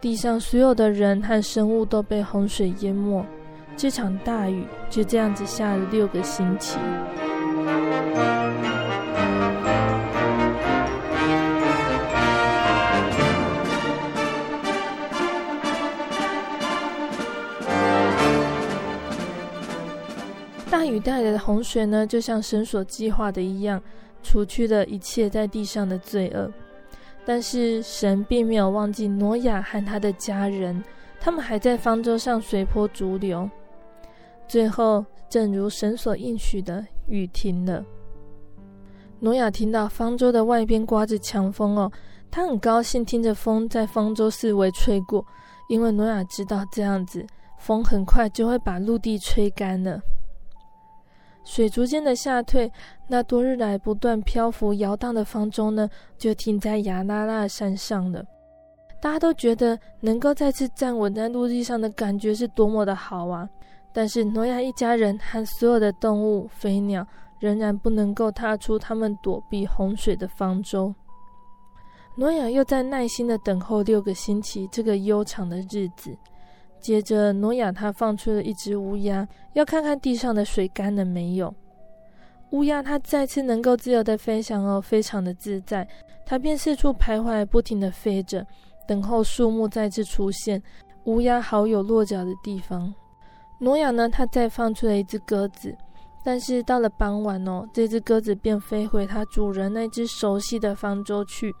[0.00, 3.26] 地上所有的人和生物都被洪水淹没。
[3.76, 6.78] 这场大雨就这样子下了六个星期。
[20.88, 23.80] 雨带来的洪水呢，就像神所计划的一样，
[24.22, 26.50] 除去了一切在地上的罪恶。
[27.24, 30.82] 但是神并没有忘记挪亚和他的家人，
[31.20, 33.48] 他们还在方舟上随波逐流。
[34.46, 37.84] 最后，正如神所应许的，雨停了。
[39.20, 41.92] 挪亚听到方舟的外边刮着强风哦，
[42.30, 45.22] 他很高兴，听着风在方舟四围吹过，
[45.68, 47.26] 因为挪亚知道这样子，
[47.58, 50.00] 风很快就会把陆地吹干了。
[51.44, 52.70] 水逐渐的下退，
[53.06, 58.24] 那多日来不断漂浮摇荡的方舟呢，就停在亚拉拉山上了。
[59.00, 63.48] 大家都觉得能够再次站稳在陆地上的感觉是多么的好啊！
[63.92, 67.06] 但是挪亚一家人和所有的动物、飞鸟
[67.38, 70.94] 仍然不能够踏出他们躲避洪水的方舟。
[72.16, 76.16] 挪亚又在耐心的等候六个星期这个悠长的日子。
[76.80, 81.54] 接着，挪亚他放出了一只乌鸦，要看看地上的水干了没有。
[82.50, 85.86] 乌鸦它再次能够自由的飞翔哦，非常的自在。
[86.24, 88.46] 它便四处徘徊，不停的飞着，
[88.86, 90.62] 等候树木再次出现，
[91.04, 92.94] 乌鸦好有落脚的地方。
[93.58, 95.76] 挪亚呢，他再放出了一只鸽子，
[96.24, 101.54] 但是到了傍晚哦，这只鸽子便飞回它主人那只熟悉的方舟去。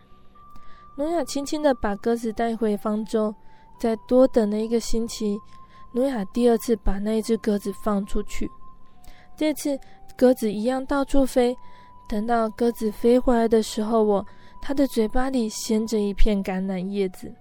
[0.96, 3.34] 挪亚轻轻的把鸽子带回方舟，
[3.78, 5.38] 再多等了一个星期，
[5.92, 8.50] 挪亚第二次把那只鸽子放出去。
[9.36, 9.78] 这次
[10.16, 11.56] 鸽子一样到处飞，
[12.08, 14.26] 等到鸽子飞回来的时候，我
[14.60, 17.32] 它的嘴巴里衔着一片橄榄叶子。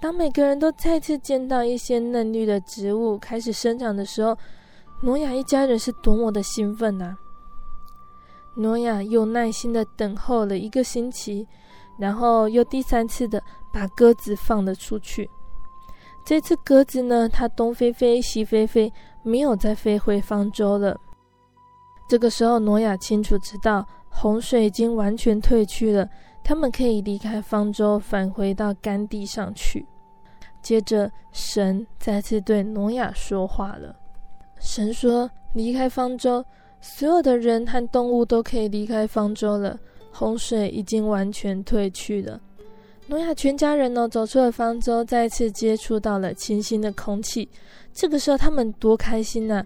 [0.00, 4.36] 当每个人都再次见到一些嫩绿的植物开始生长的时候，
[5.02, 7.18] 挪亚一家人是多么的兴奋呐、啊！
[8.56, 11.46] 挪亚又耐心的等候了一个星期，
[12.00, 15.28] 然后又第三次的把鸽子放了出去。
[16.24, 18.90] 这次鸽子呢，它东飞飞，西飞飞，
[19.22, 20.98] 没有再飞回方舟了。
[22.08, 26.08] 这个时候，挪亚清楚知道洪水已经完全退去了，
[26.42, 29.86] 他们可以离开方舟，返回到干地上去。
[30.62, 33.94] 接着，神再次对挪亚说话了。
[34.58, 36.44] 神说：“离开方舟，
[36.80, 39.78] 所有的人和动物都可以离开方舟了。
[40.10, 42.40] 洪水已经完全退去了。”
[43.08, 47.48] 挪亚全家人呢，走出了方舟，再次接触到了清新的空气。
[47.92, 49.64] 这个时候，他们多开心呐、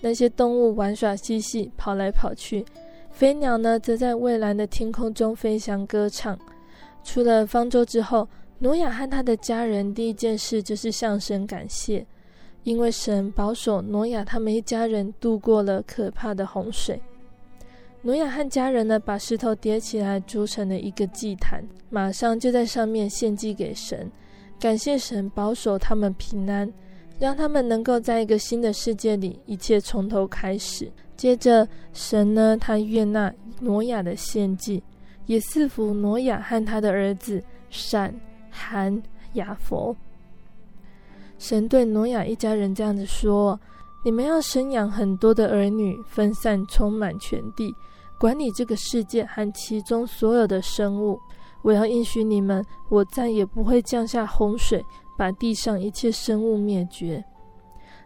[0.00, 2.64] 那些动物玩耍嬉戏，跑来跑去；
[3.10, 6.38] 飞鸟呢，则在蔚蓝的天空中飞翔歌唱。
[7.02, 8.28] 出了方舟之后，
[8.60, 12.06] 挪亚和他的家人第一件事就是向神感谢，
[12.62, 17.00] 因为神保守挪亚他们一家人度过了可怕的洪水。
[18.02, 24.10] 挪亚和家人呢，把石头叠起来筑成了一个祭坛，马上就在上面献祭给神，
[24.60, 26.72] 感谢神保守他们平安，
[27.18, 30.90] 让他们能够在一个新的世界里，一切从头开始。
[31.16, 34.82] 接着，神呢，他悦纳挪亚的献祭，
[35.26, 38.14] 也赐福挪亚和他的儿子闪。
[38.50, 39.00] 含
[39.34, 39.94] 雅弗，
[41.38, 43.60] 神对挪亚一家人这样子说
[44.04, 47.72] ：“你们要生养很多的儿女，分散充满全地，
[48.18, 51.18] 管理这个世界和其中所有的生物。
[51.62, 54.84] 我要应许你们，我再也不会降下洪水，
[55.16, 57.24] 把地上一切生物灭绝。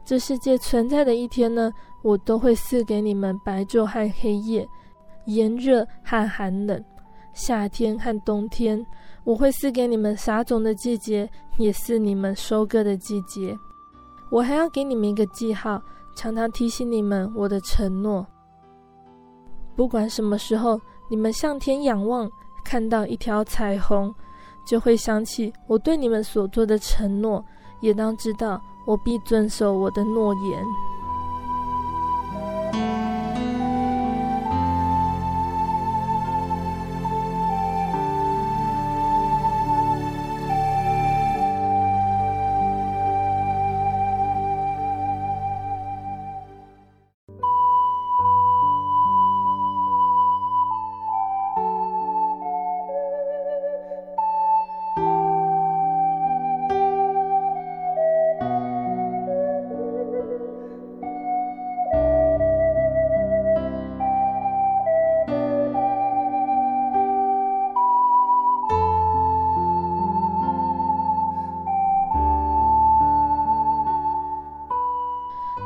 [0.04, 4.68] 这世界存在的一天呢，我都会赐给你们白昼和黑夜，
[5.26, 6.82] 炎热和寒冷，
[7.34, 8.84] 夏天和冬天。”
[9.24, 13.56] 我会赐给你们撒种的季节，也是你们收割的季节。
[14.32, 15.80] 我还要给你们一个记号，
[16.16, 18.26] 常常提醒你们我的承诺。
[19.74, 22.30] 不管什么时候，你们向天仰望，
[22.64, 24.14] 看到一条彩虹，
[24.66, 27.44] 就会想起我对你们所做的承诺，
[27.80, 30.64] 也当知道我必遵守我的诺言。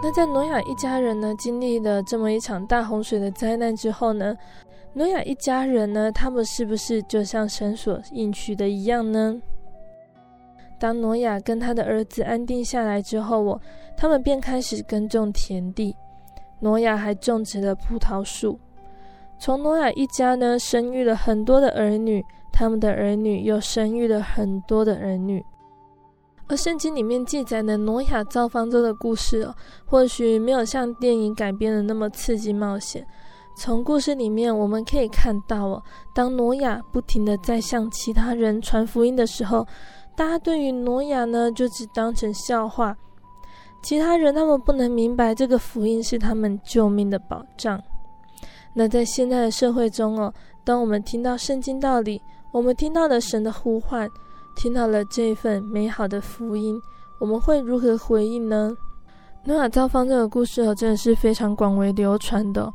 [0.07, 4.37] 那在挪亚一家人呢，经历了这么一场大洪水的灾难之后呢，
[4.93, 9.37] 挪亚一家人呢，他们是不是就像神所应许的一样呢？
[10.79, 13.61] 当挪亚跟他的儿子安定下来之后，哦，
[13.97, 15.97] 他们便开始耕种田地。
[16.61, 18.57] 挪亚还种植了葡萄树。
[19.41, 25.45] 从挪亚一家呢，生育了很多的儿女，他们的儿女又生育了很多的儿女。
[26.49, 33.05] 而圣经里面记载的挪亚造方舟的故事哦，或许没有像电影改编的那么刺激冒险。
[33.57, 35.83] 从故事里面我们可以看到哦，
[36.15, 39.67] 当挪亚不停地在向其他人传福音的时候，
[40.15, 42.97] 大家对于挪亚呢就只当成笑话。
[43.83, 47.81] 其他人他们不能明白这个福音是他们救命的保障。
[48.75, 50.33] 那在现在的社会中哦，
[50.65, 52.21] 当我们听到圣经道理，
[52.53, 54.09] 我们听到了神的呼唤。
[54.57, 56.81] 听到了这份美好的福音，
[57.21, 58.75] 我们会如何回应呢？
[59.45, 62.73] 诺亚造方舟这个故事，真的是非常广为流传的。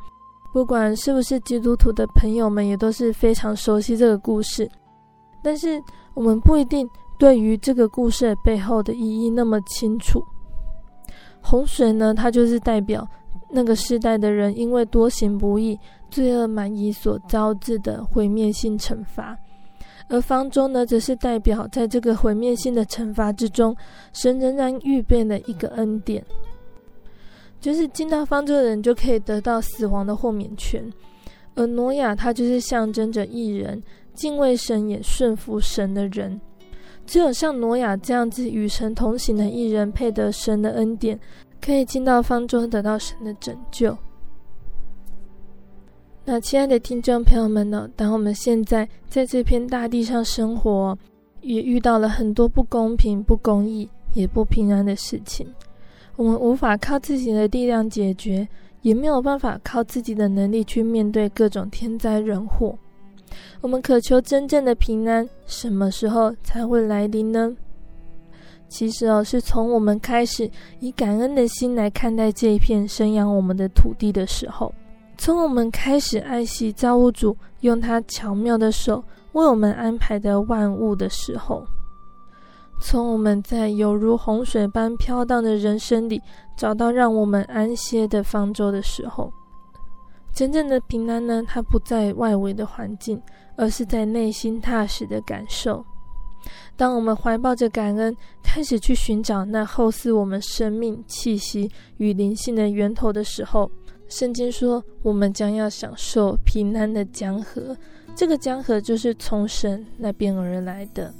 [0.54, 4.70] 不管是不是基督徒的朋友们，也都是非常熟悉这个故事。
[5.44, 5.82] 但是
[6.14, 10.24] 我们不一定对于这个故事背后的意义那么清楚。
[11.42, 13.06] 洪水呢，它就是代表
[13.50, 15.78] 那个时代的人因为多行不义、
[16.10, 19.36] 罪恶满溢所招致的毁灭性惩罚。
[20.12, 23.74] 而方舟呢，则是代表在这个毁灭性的惩罚之中，
[24.12, 26.22] 神仍然预备了一个恩典，
[27.62, 30.84] 就是进到方舟的人就可以得到死亡的豁免权。
[31.56, 33.82] 而挪亚他就是象征着一人，
[34.14, 36.40] 敬畏神也顺服神的人。
[37.06, 41.18] 只有像挪亚这样子与神同行的义人，配得神的恩典，
[41.62, 43.98] 可以进到方舟得到神的拯救。
[46.24, 47.90] 那亲爱的听众朋友们呢？
[47.96, 50.96] 当我们现在在这片大地上生活，
[51.42, 55.48] 也遇到了很多不公平、不公义、也不平安的事情，
[56.16, 58.48] 我们无法靠自己的力量解决，
[58.84, 62.78] 也没有办法靠自己的能力去面对各种天灾人祸。
[63.60, 67.52] 我们渴求真正的平安，什么时候才会来临呢？
[68.70, 70.50] 其实哦，是从我们开始
[70.80, 74.72] 以感恩的心来看待这一片生养我们的土地的时候，
[75.22, 79.04] 从我们开始爱惜造物主用他巧妙的手
[79.34, 81.64] 为我们安排的万物的时候，
[82.82, 86.20] 从我们在犹如洪水般飘荡的人生里
[86.58, 89.32] 找到让我们安歇的方舟的时候，
[90.34, 93.22] 真正的平安呢，它不在外围的环境，
[93.56, 95.86] 而是在内心踏实的感受。
[96.76, 103.70] 当我们怀抱着感恩，开始去寻找那后似我们生命气息与灵性的源头的时候，
[104.12, 107.76] 圣经说，我们将要享受平安的江河。
[108.14, 111.14] 这个江河就是从神那边而来的。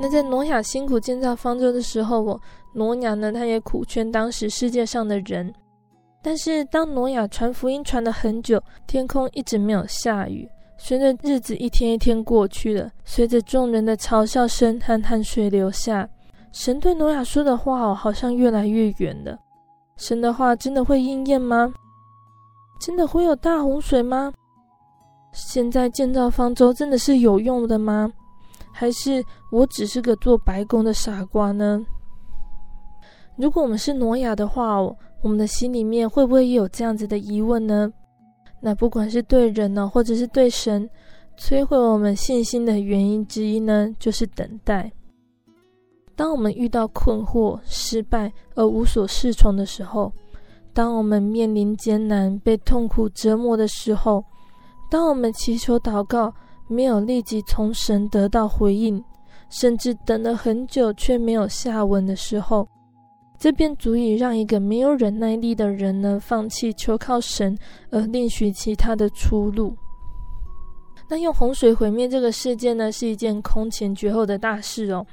[0.00, 2.40] 那在挪亚辛苦建造方舟的时候，我
[2.72, 5.54] 挪亚呢，他也苦劝当时世界上的人。
[6.24, 10.48] 但是当挪亚传福音传了很久，天空一直没有下雨，
[10.78, 16.08] 随着日子一天一天过去了，随着众人的嘲笑声和汗水流下，
[16.50, 19.38] 神对挪亚说的话哦，好像越来越远了。
[19.98, 21.70] 神的话真的会应验吗？
[22.80, 24.32] 真的会有大洪水吗？
[25.30, 28.10] 现在建造方舟真的是有用的吗？
[28.72, 29.22] 还是
[29.52, 31.84] 我只是个做白工的傻瓜呢？
[33.36, 37.90] 如果我们是挪亚的话，哦我们的心里面会不会也有这样子的疑问呢？
[38.60, 40.86] 那不管是对人呢，或者是对神，
[41.38, 44.92] 摧毁我们信心的原因之一呢，就是等待。
[46.14, 50.12] 当我们遇到困惑、失败而无所适从的时候，
[50.74, 54.22] 当我们面临艰难、被痛苦折磨的时候，
[54.90, 56.34] 当我们祈求祷告，
[56.68, 59.02] 没有立即从神得到回应，
[59.48, 62.68] 甚至等了很久却没有下文的时候，
[63.38, 67.56] 这便足以让一个没有忍耐力的人呢，放弃求靠神，
[67.90, 69.76] 而另寻其他的出路。
[71.08, 75.04] 那用洪水毁灭这个事件呢，是一件空前绝后的大事哦。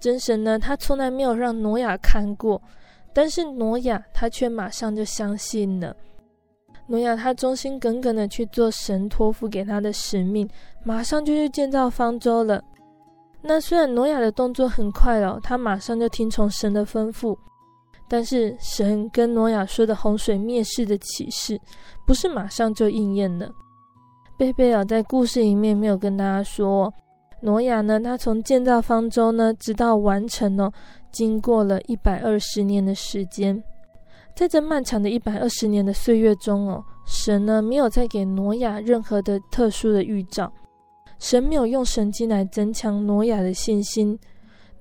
[0.00, 2.60] 真神呢，他从来没有让挪亚看过，
[3.12, 5.94] 但是挪亚他却马上就相信了。
[6.86, 10.48] 挪亚他忠心耿耿的去做神托付给他的使命，
[10.82, 12.62] 马上就去建造方舟了。
[13.42, 17.36] 那虽然挪亚的动作很快哦，他马上就听从神的吩咐，
[18.08, 21.60] 但是神跟挪亚说的洪水灭世的启示，
[22.06, 23.50] 不是马上就应验了。
[24.36, 26.92] 贝贝尔在故事里面没有跟大家说，
[27.40, 30.72] 挪亚呢，他从建造方舟呢，直到完成哦，
[31.12, 33.62] 经过了一百二十年的时间。
[34.34, 40.52] 在这漫长的一百二十年的岁月中，哦，神呢没有再给挪亚任何的特殊的预兆，
[41.18, 44.18] 神没有用神迹来增强挪亚的信心。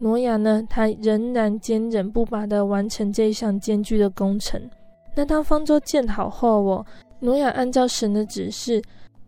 [0.03, 4.61] 挪亚呢，他仍然坚忍不拔地完成这一项艰巨的工程。
[5.15, 6.85] 那当方舟建好后，哦，
[7.21, 8.81] 挪亚按照神的指示，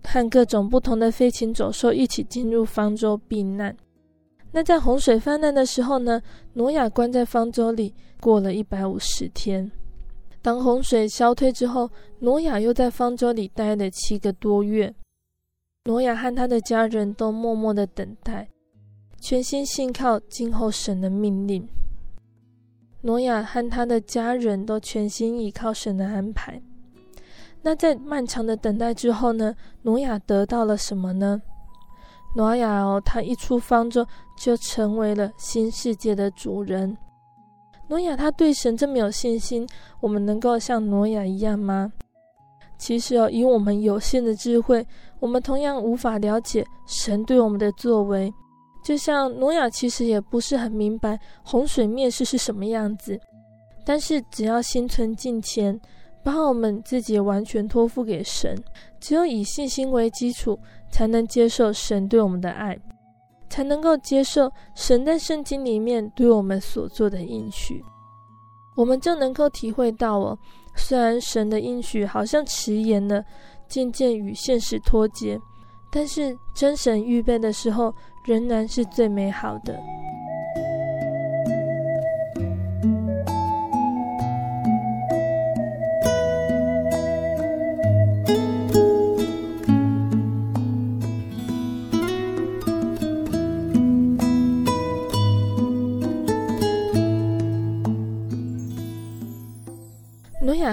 [0.03, 3.73] 和各种不同的飞禽走兽一起进入方舟避难。
[4.51, 6.21] 那在洪水泛滥的时候呢，
[6.51, 9.71] 挪亚关在方舟里过了一百五十天。
[10.41, 14.93] 当洪水消退之后，挪亚又在方舟里待了七个多月。
[15.86, 18.49] 挪亚和他的家人都默默的等待，
[19.20, 21.68] 全心信靠今后神的命令。
[23.01, 26.61] 挪亚和他的家人都全心依靠神的安排。
[27.61, 29.55] 那在漫长的等待之后呢？
[29.82, 31.41] 挪亚得到了什么呢？
[32.36, 34.05] 挪亚哦，他一出方舟
[34.38, 36.95] 就成为了新世界的主人。
[37.88, 39.68] 挪亚他对神这么有信心，
[39.99, 41.91] 我们能够像挪亚一样吗？
[42.78, 44.86] 其实哦，以我们有限的智慧，
[45.20, 48.34] 我们同样无法了解神对我们的作为。
[48.86, 53.19] 就像挪亚其实也不是很明白洪水灭世是什么样子，
[53.83, 55.77] 但是只要心存敬虔，
[56.23, 58.55] 把我们自己完全托付给神，
[58.99, 60.59] 只有以信心为基础，
[60.91, 62.77] 才能接受神对我们的爱。
[63.47, 67.81] 才能够接受神在圣经里面对我们所做的应许，
[68.75, 70.38] 我们就能够体会到哦，
[70.75, 73.23] 虽然神的应许好像迟延了，
[73.67, 75.39] 渐渐与现实脱节，
[75.91, 77.93] 但是真神预备的时候，
[78.26, 79.80] 仍然是最美好的。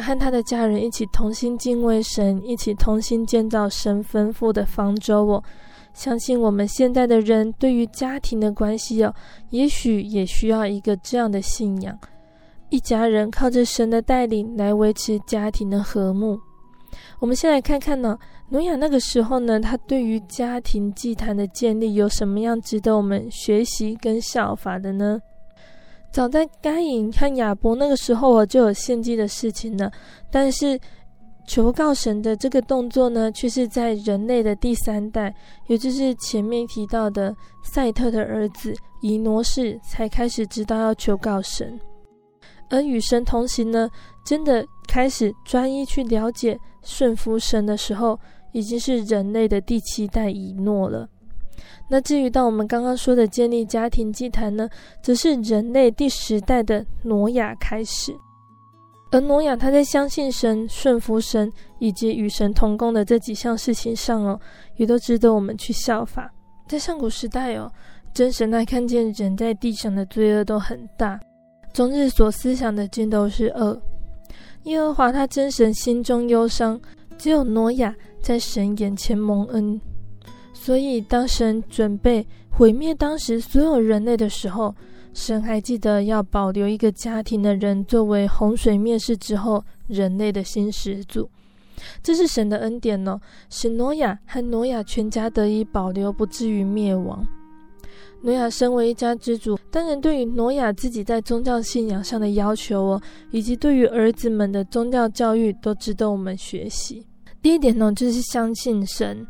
[0.00, 5.42] 和他的家人一起同心敬畏神，一起同心建造神吩咐的方舟哦，
[5.94, 9.14] 相信我们现在的人对于家庭的关系哦，
[9.50, 11.96] 也许也需要一个这样的信仰：
[12.70, 16.38] 一家人靠着神的带领来维持家庭的和睦。
[17.18, 18.18] 我们先来看看呢，
[18.48, 25.20] 挪亚那个时候呢，他对于家庭祭坛的建立有什么样值得我们学习跟效法的呢？
[26.10, 29.92] 早在该隐和亚伯那个时候，我就有献祭的事情了，
[30.30, 30.80] 但是。
[31.46, 35.34] 求告神的这个动作呢，却是在人类的第三代，
[35.66, 41.78] 也就是前面提到的赛特的儿子以挪士才开始知道要求告神。
[42.70, 43.90] 而与神同行呢，
[44.24, 48.18] 真的开始专一去了解顺服神的时候，
[48.52, 51.08] 已经是人类的第七代以诺了。
[51.88, 54.66] 那至于到我们刚刚说的建立家庭祭坛呢，
[55.02, 58.16] 则是人类第十代的挪亚开始。
[59.12, 64.40] 而挪亚他在相信神、顺服神以及与神同工的这几项事情上哦，
[64.76, 66.32] 也都值得我们去效法。
[66.66, 67.70] 在上古时代哦，
[68.14, 71.20] 真神来看见人在地上的罪恶都很大，
[71.74, 73.78] 终日所思想的尽都是恶。
[74.62, 76.80] 耶和华他真神心中忧伤，
[77.18, 79.78] 只有挪亚在神眼前蒙恩。
[80.54, 84.74] 所以当神准备毁灭当时所有人类的时候，
[85.14, 91.28] 神还记得要保留一个家庭的人作为洪水灭世之后人类的新始祖，
[92.02, 97.26] 这是神的恩典呢，使挪亚和挪亚全家得以保留，不至于灭亡。
[98.22, 103.02] 挪亚身为一家之主，当然对于挪亚自己在宗教信仰上的要求哦，
[103.32, 107.04] 以及对于儿子们的宗教教育，都值得我们学习。
[107.42, 109.26] 第一点呢，就是相信神。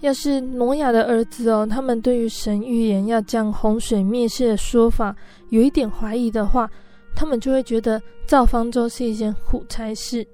[0.00, 5.16] 要是挪亚的儿子哦，他们对于神预言要将洪水灭世的说法
[5.48, 6.70] 有一点怀疑的话，
[7.14, 10.26] 他们就会觉得造方舟是一件苦差事，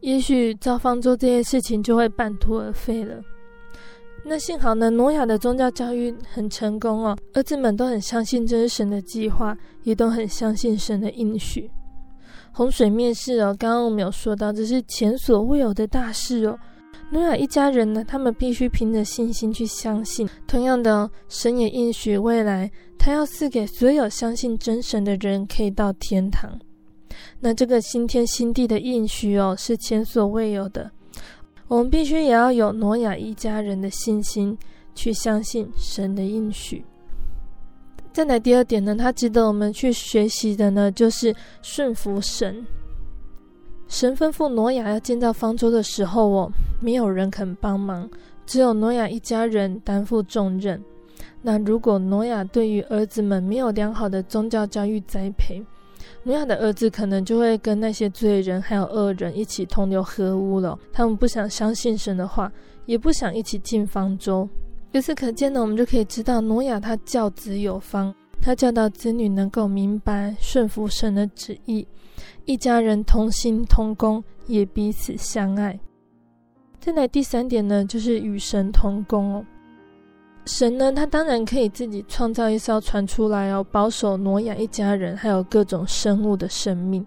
[0.00, 3.16] 也许造方舟这件事情就会半途而废了。
[4.26, 11.70] 那幸好呢，挪亚的宗教教育很成功哦，儿子们都很相信这是神的计划，也都很相信神的应许。
[12.52, 16.58] 洪水灭世哦，刚刚我们有说到，这是前所未有的大事哦。
[17.14, 20.28] 挪亚一家人呢，他们必须凭着信心去相信。
[20.48, 26.58] 同样的，神也应许未来，他要赐给所有相信真神的人，可以到天堂。
[27.38, 30.90] 那这个新天新地的应许哦，是前所未有的。
[31.68, 34.58] 我们必须也要有挪亚一家人的信心，
[34.96, 36.84] 去相信神的应许。
[38.12, 42.66] 再来第二点呢，它值得我们去学习的呢，就是顺服神。
[43.94, 48.10] 神吩咐挪亚要建造方舟的时候，哦，没有人肯帮忙，
[48.44, 50.82] 只有挪亚一家人担负重任。
[51.40, 55.64] 那如果挪亚对于儿子们没有良好的宗教教育栽培，
[56.24, 60.76] 挪亚的儿子可能就会跟那些罪人还有恶人一起同流合污了。
[60.92, 62.50] 他们不想相信神的话，
[62.86, 64.48] 也不想一起进方舟。
[64.90, 71.86] 由此可见呢，我们就可以知道挪亚他教子有方，他教导子女能够明白顺服神的旨意。
[72.44, 75.78] 一家人同心同工，也彼此相爱。
[76.78, 79.44] 再来第三点呢，就是与神同工哦。
[80.44, 87.06] 神呢，他当然可以自己创造一艘船出来哦，保守挪亚一家人还有各种生物的生命。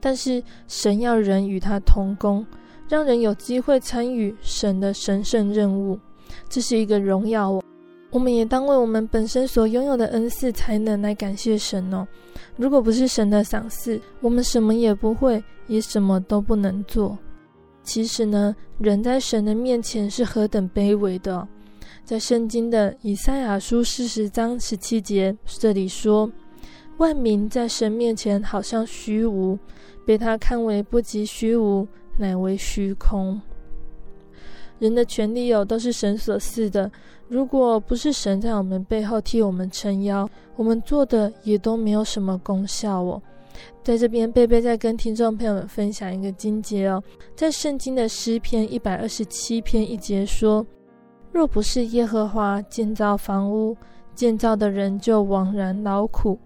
[0.00, 2.46] 但是神要人与他同工，
[2.88, 5.98] 让人有机会参与神的神圣任务，
[6.48, 7.62] 这是一个荣耀哦。
[8.10, 12.06] 我们也当为我们本身所拥有的恩赐才能来感谢神哦。
[12.56, 17.18] 如果不是神的赏赐，我们什么也不会，也什么都不能做。
[17.82, 21.46] 其实呢，人在神的面前是何等卑微的。
[22.02, 26.30] 在圣经的以赛亚书四十章十七节这里说
[26.96, 29.58] ：“万民在神面前好像虚无，
[30.06, 31.86] 被他看为不及虚无，
[32.16, 33.38] 乃为虚空。”
[34.80, 36.90] 人的权利哦，都是神所赐的。
[37.28, 43.22] 如果不是神在我们背后替我们撑腰，我们做的也都没有什么功效哦。
[43.82, 47.02] 在这边，贝贝再跟听众朋友们分享一个经节哦，
[47.34, 50.64] 在圣经的诗篇一百二十七篇一节说
[51.32, 53.76] ：“若不是耶和华建造房屋，
[54.14, 56.38] 建造的人就枉然劳苦；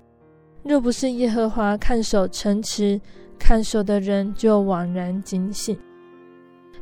[0.65, 3.01] 若不是耶和华看守城池，
[3.39, 5.79] 看守的人就枉然警醒。”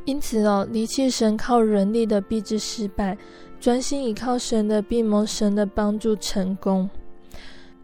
[0.05, 3.15] 因此哦，离弃神靠人力的必致失败，
[3.61, 6.89] 专心倚靠神的必蒙神的帮助成功。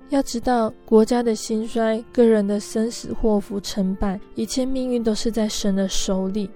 [0.09, 6.49] 要知道，国家的兴衰、个人的生死祸福成败，一切命运都是在神的手里。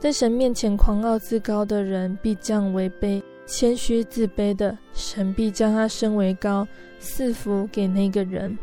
[0.00, 6.66] 在神面前狂傲自高的人必降为卑，谦虚自卑的神必将他升为高，
[6.98, 8.58] 赐福给那个人。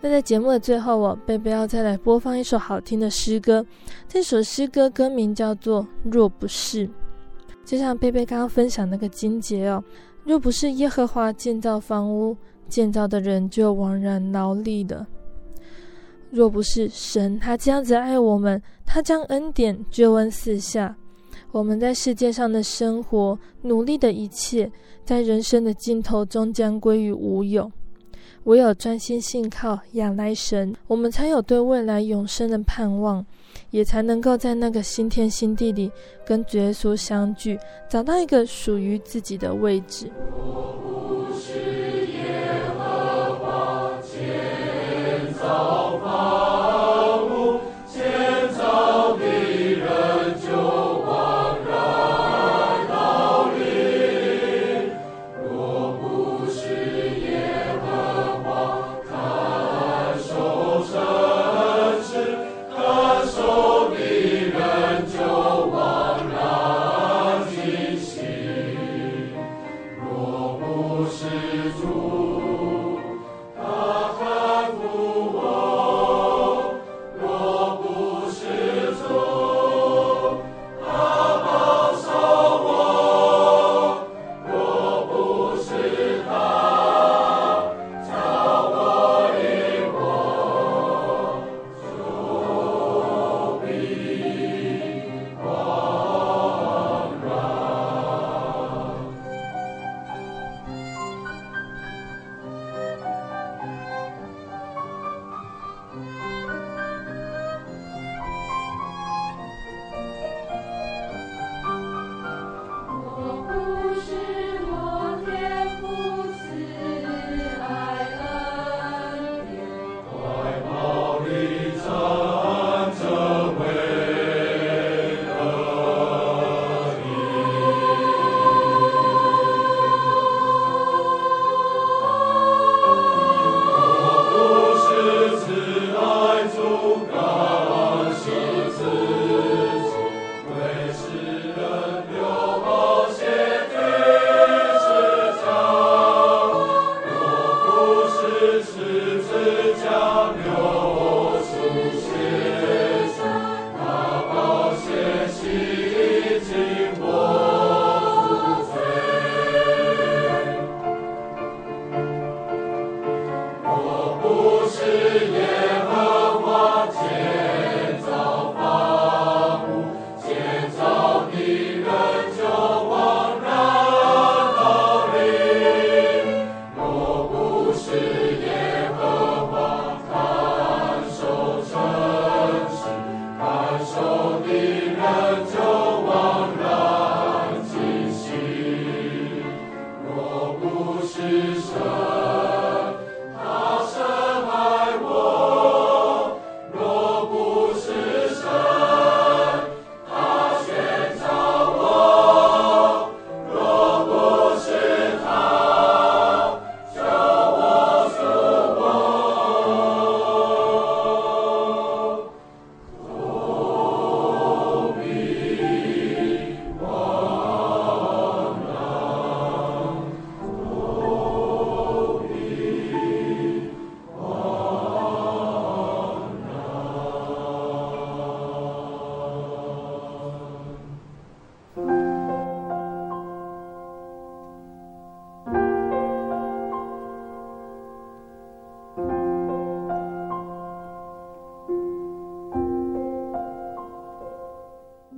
[0.00, 3.66] 那在节目的最后，我贝贝要再来播放一首好听的诗歌。
[4.08, 6.86] 这首诗歌歌名叫做《若不是》。
[7.64, 9.82] 就像贝贝刚刚分享那个金节哦，
[10.24, 12.36] 若不是耶和华建造房屋，
[12.68, 15.06] 建造的人就枉然劳力了。
[16.30, 20.96] 若不是神他这样子爱我们，他将恩典救恩赐下，
[21.50, 24.70] 我们在世界上的生活、努力的一切，
[25.04, 27.70] 在人生的尽头终将归于无有。
[28.44, 33.24] 唯有专心信靠、仰赖神，我们才有对未来永生的盼望。
[33.70, 35.90] 也才能够在那个新天新地里
[36.26, 40.10] 跟主耶稣相聚，找到一个属于自己的位置。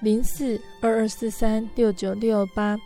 [0.00, 2.78] 零四二二四三六九六八，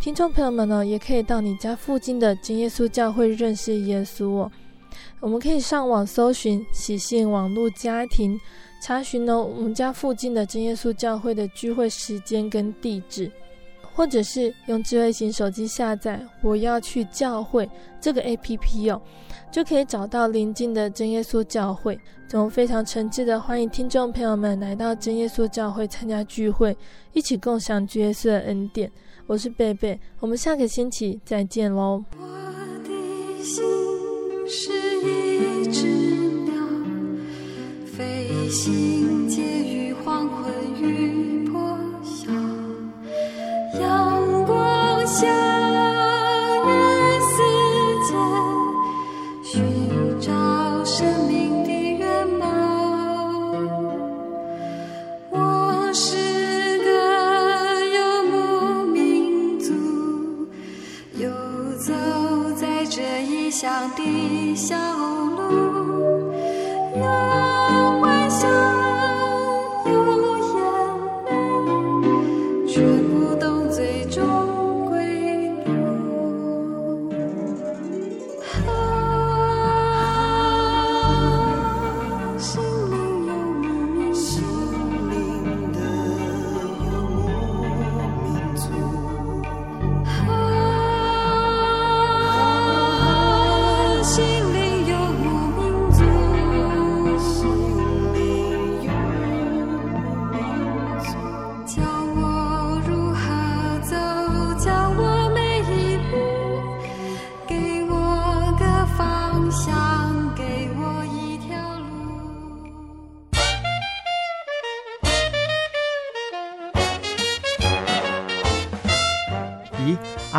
[0.00, 4.50] 听众朋友们呢，也可以到你家附近的真耶稣教会认识耶稣哦。
[5.20, 8.38] 我们可以上网搜寻喜信网络家庭，
[8.82, 13.30] 查询呢我们家附近的真耶稣教会的聚会时间跟地址，
[13.94, 17.68] 或者是用智慧型手机下载“我要去教会”
[18.00, 19.00] 这个 APP 哦，
[19.52, 22.00] 就可以找到邻近的真耶稣教会。
[22.26, 26.74] 总非常诚挚的欢迎听众朋友们来到真耶稣教会参加聚会，
[27.12, 28.90] 一起共享主耶稣的恩典。
[29.26, 32.02] 我是贝贝，我们下个星期再见喽。
[32.18, 32.26] 我
[32.82, 33.62] 的心
[34.48, 34.72] 是
[35.02, 35.86] 一只
[36.44, 36.54] 鸟，
[37.84, 40.50] 飞行介于黄昏
[40.80, 42.32] 与破晓，
[43.78, 45.61] 阳光下。
[64.54, 64.91] 笑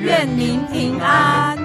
[0.00, 1.56] 愿您平安。